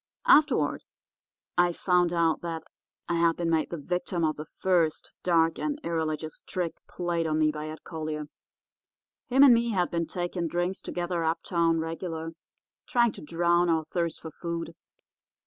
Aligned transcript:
Afterward 0.25 0.83
I 1.59 1.71
found 1.73 2.11
out 2.11 2.41
that 2.41 2.63
I 3.07 3.17
had 3.17 3.35
been 3.37 3.51
made 3.51 3.69
the 3.69 3.77
victim 3.77 4.23
of 4.23 4.35
the 4.35 4.45
first 4.47 5.15
dark 5.21 5.59
and 5.59 5.79
irreligious 5.83 6.41
trick 6.47 6.73
played 6.89 7.27
on 7.27 7.37
me 7.37 7.51
by 7.51 7.69
Ed 7.69 7.83
Collier. 7.83 8.25
Him 9.27 9.43
and 9.43 9.53
me 9.53 9.69
had 9.73 9.91
been 9.91 10.07
taking 10.07 10.47
drinks 10.47 10.81
together 10.81 11.23
uptown 11.23 11.77
regular, 11.79 12.31
trying 12.87 13.11
to 13.11 13.21
drown 13.21 13.69
our 13.69 13.83
thirst 13.83 14.19
for 14.19 14.31
food. 14.31 14.73